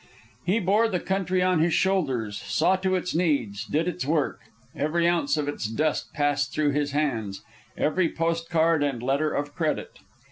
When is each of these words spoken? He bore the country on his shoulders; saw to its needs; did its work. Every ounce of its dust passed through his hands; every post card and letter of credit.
He 0.43 0.59
bore 0.59 0.89
the 0.89 0.99
country 0.99 1.43
on 1.43 1.59
his 1.59 1.75
shoulders; 1.75 2.35
saw 2.41 2.75
to 2.77 2.95
its 2.95 3.13
needs; 3.13 3.65
did 3.65 3.87
its 3.87 4.03
work. 4.03 4.39
Every 4.75 5.07
ounce 5.07 5.37
of 5.37 5.47
its 5.47 5.65
dust 5.67 6.11
passed 6.11 6.51
through 6.51 6.71
his 6.71 6.89
hands; 6.89 7.43
every 7.77 8.09
post 8.11 8.49
card 8.49 8.81
and 8.81 9.03
letter 9.03 9.31
of 9.31 9.53
credit. 9.53 9.99